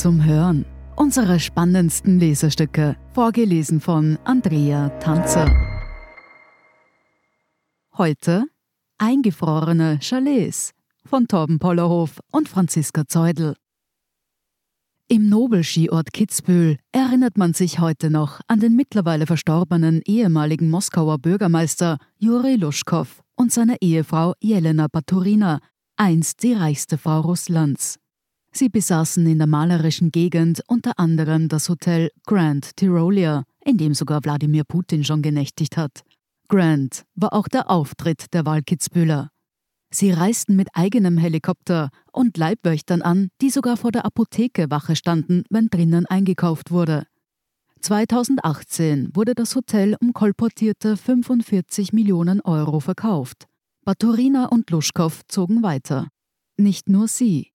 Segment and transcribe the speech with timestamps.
[0.00, 0.64] Zum Hören.
[0.96, 5.44] Unsere spannendsten Lesestücke, vorgelesen von Andrea Tanzer.
[7.98, 8.46] Heute
[8.96, 10.70] Eingefrorene Chalets
[11.04, 13.56] von Torben Pollerhof und Franziska Zeudel.
[15.06, 21.98] Im Nobelskiort Kitzbühel erinnert man sich heute noch an den mittlerweile verstorbenen ehemaligen Moskauer Bürgermeister
[22.16, 25.60] Juri Luschkow und seine Ehefrau Jelena Baturina,
[25.96, 28.00] einst die reichste Frau Russlands.
[28.52, 34.24] Sie besaßen in der malerischen Gegend unter anderem das Hotel Grand Tyrolia, in dem sogar
[34.24, 36.02] Wladimir Putin schon genächtigt hat.
[36.48, 39.30] Grand war auch der Auftritt der Wahlkitzbühler.
[39.92, 45.44] Sie reisten mit eigenem Helikopter und Leibwächtern an, die sogar vor der Apotheke Wache standen,
[45.50, 47.06] wenn drinnen eingekauft wurde.
[47.80, 53.46] 2018 wurde das Hotel um kolportierte 45 Millionen Euro verkauft.
[53.84, 56.08] Baturina und Luschkow zogen weiter.
[56.56, 57.50] Nicht nur sie.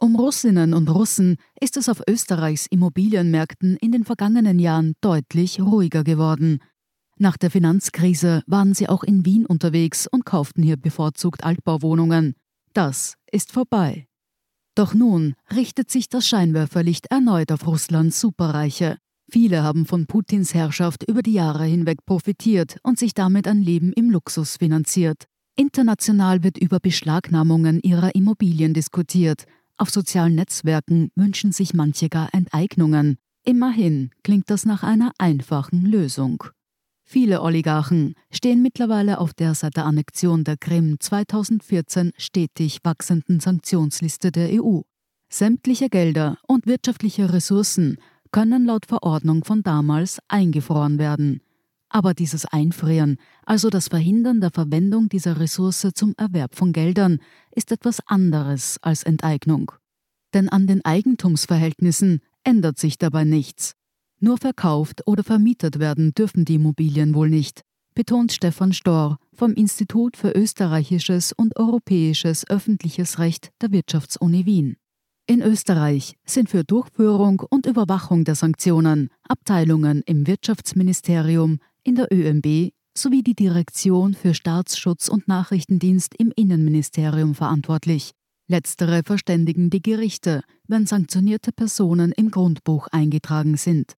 [0.00, 6.04] Um Russinnen und Russen ist es auf Österreichs Immobilienmärkten in den vergangenen Jahren deutlich ruhiger
[6.04, 6.60] geworden.
[7.18, 12.36] Nach der Finanzkrise waren sie auch in Wien unterwegs und kauften hier bevorzugt Altbauwohnungen.
[12.74, 14.06] Das ist vorbei.
[14.76, 18.98] Doch nun richtet sich das Scheinwerferlicht erneut auf Russlands Superreiche.
[19.28, 23.92] Viele haben von Putins Herrschaft über die Jahre hinweg profitiert und sich damit ein Leben
[23.92, 25.24] im Luxus finanziert.
[25.56, 29.44] International wird über Beschlagnahmungen ihrer Immobilien diskutiert.
[29.78, 33.16] Auf sozialen Netzwerken wünschen sich manche gar Enteignungen.
[33.44, 36.42] Immerhin klingt das nach einer einfachen Lösung.
[37.04, 44.32] Viele Oligarchen stehen mittlerweile auf der seit der Annexion der Krim 2014 stetig wachsenden Sanktionsliste
[44.32, 44.80] der EU.
[45.30, 47.98] Sämtliche Gelder und wirtschaftliche Ressourcen
[48.32, 51.40] können laut Verordnung von damals eingefroren werden.
[51.90, 53.16] Aber dieses Einfrieren,
[53.46, 57.18] also das Verhindern der Verwendung dieser Ressource zum Erwerb von Geldern,
[57.54, 59.72] ist etwas anderes als Enteignung.
[60.34, 63.74] Denn an den Eigentumsverhältnissen ändert sich dabei nichts.
[64.20, 67.62] Nur verkauft oder vermietet werden dürfen die Immobilien wohl nicht,
[67.94, 74.76] betont Stefan Storr vom Institut für österreichisches und europäisches öffentliches Recht der Wirtschaftsuni Wien.
[75.26, 82.72] In Österreich sind für Durchführung und Überwachung der Sanktionen Abteilungen im Wirtschaftsministerium, in der ÖMB
[82.96, 88.12] sowie die Direktion für Staatsschutz und Nachrichtendienst im Innenministerium verantwortlich.
[88.48, 93.94] Letztere verständigen die Gerichte, wenn sanktionierte Personen im Grundbuch eingetragen sind.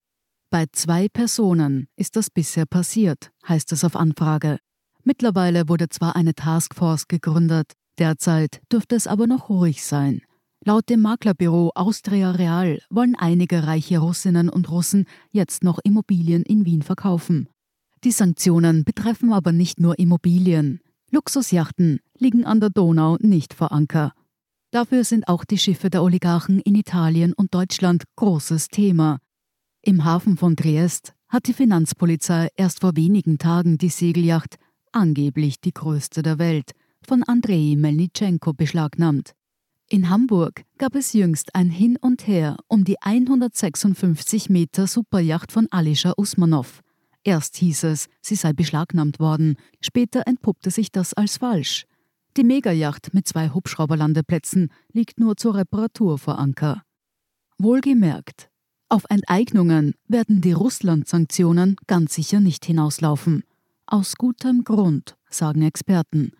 [0.51, 4.59] Bei zwei Personen ist das bisher passiert, heißt es auf Anfrage.
[5.05, 10.23] Mittlerweile wurde zwar eine Taskforce gegründet, derzeit dürfte es aber noch ruhig sein.
[10.65, 16.67] Laut dem Maklerbüro Austria Real wollen einige reiche Russinnen und Russen jetzt noch Immobilien in
[16.67, 17.49] Wien verkaufen.
[18.03, 20.81] Die Sanktionen betreffen aber nicht nur Immobilien.
[21.11, 24.15] Luxusjachten liegen an der Donau nicht vor Anker.
[24.71, 29.19] Dafür sind auch die Schiffe der Oligarchen in Italien und Deutschland großes Thema.
[29.83, 34.57] Im Hafen von Triest hat die Finanzpolizei erst vor wenigen Tagen die Segelyacht,
[34.93, 36.73] angeblich die größte der Welt,
[37.07, 39.33] von Andrei Melnitschenko beschlagnahmt.
[39.89, 45.67] In Hamburg gab es jüngst ein Hin und Her um die 156 Meter Superjacht von
[45.71, 46.83] Alisha Usmanov.
[47.25, 51.87] Erst hieß es, sie sei beschlagnahmt worden, später entpuppte sich das als falsch.
[52.37, 56.83] Die Megajacht mit zwei Hubschrauberlandeplätzen liegt nur zur Reparatur vor Anker.
[57.59, 58.51] Wohlgemerkt,
[58.93, 63.45] auf Enteignungen werden die Russland-Sanktionen ganz sicher nicht hinauslaufen.
[63.87, 66.33] Aus gutem Grund, sagen Experten.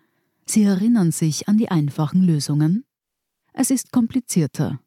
[0.45, 2.83] Sie erinnern sich an die einfachen Lösungen?
[3.53, 4.81] Es ist komplizierter.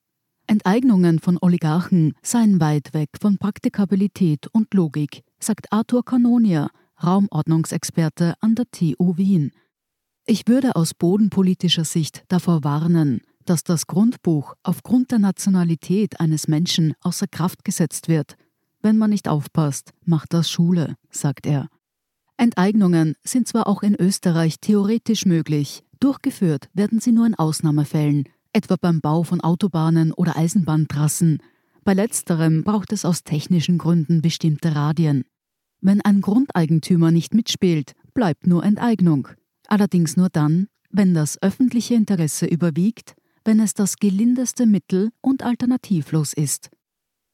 [0.46, 6.70] Enteignungen von Oligarchen seien weit weg von Praktikabilität und Logik, sagt Arthur Kanonier,
[7.02, 9.52] Raumordnungsexperte an der TU Wien.
[10.26, 16.94] Ich würde aus bodenpolitischer Sicht davor warnen, dass das Grundbuch aufgrund der Nationalität eines Menschen
[17.02, 18.36] außer Kraft gesetzt wird.
[18.80, 21.68] Wenn man nicht aufpasst, macht das Schule, sagt er.
[22.36, 28.76] Enteignungen sind zwar auch in Österreich theoretisch möglich, durchgeführt werden sie nur in Ausnahmefällen, etwa
[28.76, 31.42] beim Bau von Autobahnen oder Eisenbahntrassen.
[31.84, 35.24] Bei letzterem braucht es aus technischen Gründen bestimmte Radien.
[35.84, 39.28] Wenn ein Grundeigentümer nicht mitspielt, bleibt nur Enteignung.
[39.68, 43.14] Allerdings nur dann, wenn das öffentliche Interesse überwiegt
[43.44, 46.70] wenn es das gelindeste Mittel und alternativlos ist.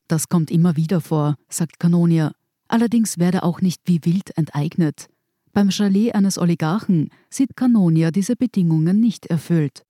[0.08, 2.32] Das kommt immer wieder vor, sagt Kanonier.
[2.68, 5.06] Allerdings werde auch nicht wie wild enteignet.
[5.52, 9.82] Beim Chalet eines Oligarchen sieht Kanonier diese Bedingungen nicht erfüllt.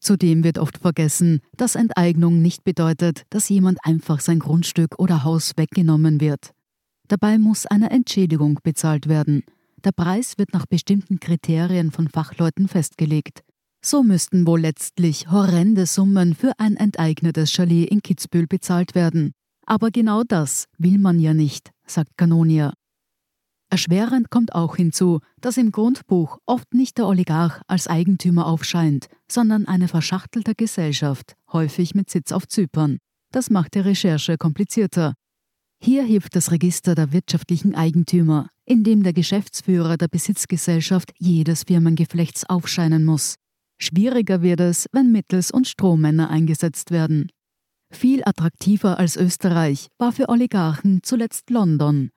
[0.00, 5.52] Zudem wird oft vergessen, dass Enteignung nicht bedeutet, dass jemand einfach sein Grundstück oder Haus
[5.56, 6.52] weggenommen wird.
[7.08, 9.42] Dabei muss eine Entschädigung bezahlt werden.
[9.84, 13.42] Der Preis wird nach bestimmten Kriterien von Fachleuten festgelegt.
[13.80, 19.32] So müssten wohl letztlich horrende Summen für ein enteignetes Chalet in Kitzbühel bezahlt werden.
[19.66, 22.72] Aber genau das will man ja nicht, sagt Kanonier.
[23.70, 29.66] Erschwerend kommt auch hinzu, dass im Grundbuch oft nicht der Oligarch als Eigentümer aufscheint, sondern
[29.66, 32.98] eine verschachtelte Gesellschaft, häufig mit Sitz auf Zypern.
[33.30, 35.14] Das macht die Recherche komplizierter.
[35.80, 42.44] Hier hilft das Register der wirtschaftlichen Eigentümer, in dem der Geschäftsführer der Besitzgesellschaft jedes Firmengeflechts
[42.44, 43.36] aufscheinen muss.
[43.78, 47.30] Schwieriger wird es, wenn Mittels- und Strohmänner eingesetzt werden.
[47.90, 52.10] Viel attraktiver als Österreich war für Oligarchen zuletzt London.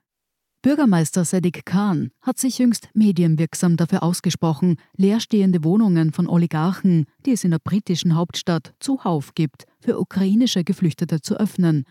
[0.63, 7.43] Bürgermeister Sadiq Khan hat sich jüngst medienwirksam dafür ausgesprochen, leerstehende Wohnungen von Oligarchen, die es
[7.43, 11.85] in der britischen Hauptstadt zuhauf gibt, für ukrainische Geflüchtete zu öffnen.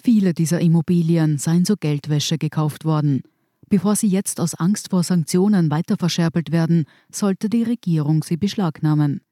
[0.00, 3.22] Viele dieser Immobilien seien zur Geldwäsche gekauft worden.
[3.68, 9.22] Bevor sie jetzt aus Angst vor Sanktionen weiter verscherbelt werden, sollte die Regierung sie beschlagnahmen.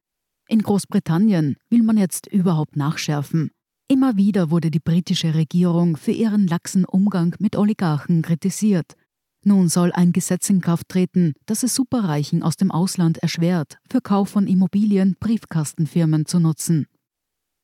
[0.48, 3.50] In Großbritannien will man jetzt überhaupt nachschärfen.
[3.86, 8.94] Immer wieder wurde die britische Regierung für ihren laxen Umgang mit Oligarchen kritisiert.
[9.44, 14.00] Nun soll ein Gesetz in Kraft treten, das es Superreichen aus dem Ausland erschwert, für
[14.00, 16.86] Kauf von Immobilien Briefkastenfirmen zu nutzen.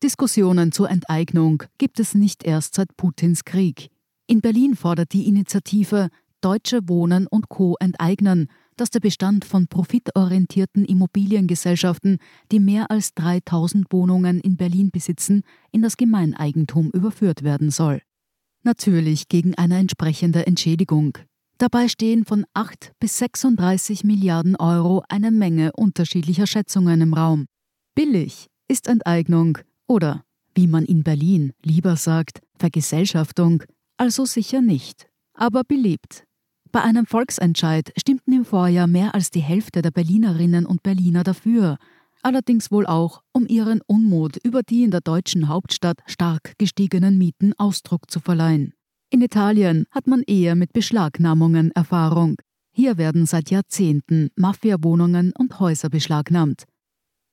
[0.06, 3.90] Diskussionen zur Enteignung gibt es nicht erst seit Putins Krieg.
[4.28, 6.10] In Berlin fordert die Initiative
[6.40, 7.74] Deutsche Wohnen und Co.
[7.80, 12.18] enteignen dass der Bestand von profitorientierten Immobiliengesellschaften,
[12.52, 15.42] die mehr als 3000 Wohnungen in Berlin besitzen,
[15.72, 18.00] in das Gemeineigentum überführt werden soll.
[18.62, 21.18] Natürlich gegen eine entsprechende Entschädigung.
[21.58, 27.46] Dabei stehen von 8 bis 36 Milliarden Euro eine Menge unterschiedlicher Schätzungen im Raum.
[27.96, 30.24] Billig ist Enteignung oder,
[30.54, 33.62] wie man in Berlin lieber sagt, Vergesellschaftung,
[33.96, 35.08] also sicher nicht.
[35.34, 36.26] Aber beliebt
[36.76, 41.78] bei einem Volksentscheid stimmten im Vorjahr mehr als die Hälfte der Berlinerinnen und Berliner dafür,
[42.20, 47.54] allerdings wohl auch, um ihren Unmut über die in der deutschen Hauptstadt stark gestiegenen Mieten
[47.56, 48.74] Ausdruck zu verleihen.
[49.08, 52.36] In Italien hat man eher mit Beschlagnahmungen Erfahrung.
[52.72, 56.64] Hier werden seit Jahrzehnten Mafiawohnungen und Häuser beschlagnahmt.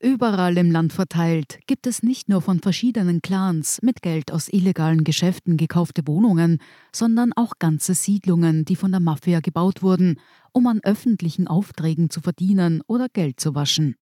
[0.04, 5.06] Überall im Land verteilt gibt es nicht nur von verschiedenen Clans mit Geld aus illegalen
[5.06, 6.58] Geschäften gekaufte Wohnungen,
[6.94, 10.20] sondern auch ganze Siedlungen, die von der Mafia gebaut wurden,
[10.52, 13.96] um an öffentlichen Aufträgen zu verdienen oder Geld zu waschen.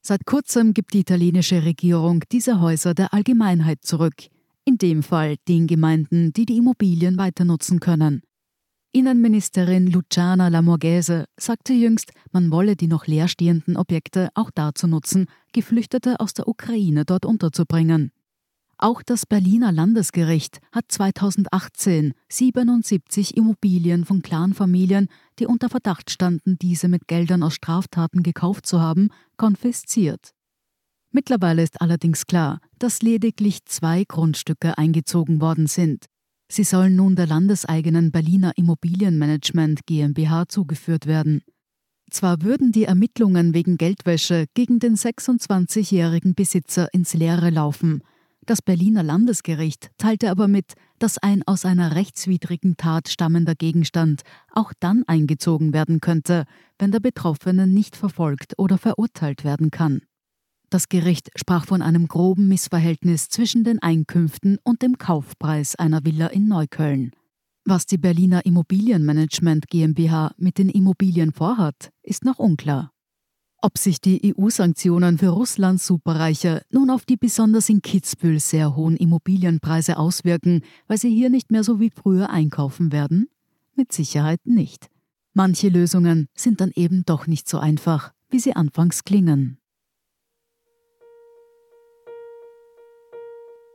[0.00, 4.30] Seit kurzem gibt die italienische Regierung diese Häuser der Allgemeinheit zurück,
[4.64, 8.22] in dem Fall den Gemeinden, die die Immobilien weiter nutzen können.
[8.94, 16.20] Innenministerin Luciana Lamorghese sagte jüngst, man wolle die noch leerstehenden Objekte auch dazu nutzen, Geflüchtete
[16.20, 18.12] aus der Ukraine dort unterzubringen.
[18.76, 26.88] Auch das Berliner Landesgericht hat 2018 77 Immobilien von Clanfamilien, die unter Verdacht standen, diese
[26.88, 30.32] mit Geldern aus Straftaten gekauft zu haben, konfisziert.
[31.12, 36.06] Mittlerweile ist allerdings klar, dass lediglich zwei Grundstücke eingezogen worden sind.
[36.54, 41.40] Sie sollen nun der landeseigenen Berliner Immobilienmanagement GmbH zugeführt werden.
[42.10, 48.02] Zwar würden die Ermittlungen wegen Geldwäsche gegen den 26-jährigen Besitzer ins Leere laufen,
[48.44, 54.20] das Berliner Landesgericht teilte aber mit, dass ein aus einer rechtswidrigen Tat stammender Gegenstand
[54.52, 56.44] auch dann eingezogen werden könnte,
[56.78, 60.02] wenn der Betroffene nicht verfolgt oder verurteilt werden kann.
[60.72, 66.28] Das Gericht sprach von einem groben Missverhältnis zwischen den Einkünften und dem Kaufpreis einer Villa
[66.28, 67.12] in Neukölln.
[67.66, 72.90] Was die Berliner Immobilienmanagement GmbH mit den Immobilien vorhat, ist noch unklar.
[73.60, 78.96] Ob sich die EU-Sanktionen für Russlands Superreiche nun auf die besonders in Kitzbühel sehr hohen
[78.96, 83.28] Immobilienpreise auswirken, weil sie hier nicht mehr so wie früher einkaufen werden?
[83.76, 84.88] Mit Sicherheit nicht.
[85.34, 89.58] Manche Lösungen sind dann eben doch nicht so einfach, wie sie anfangs klingen.